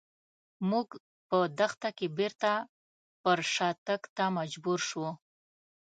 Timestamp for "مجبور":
4.37-4.79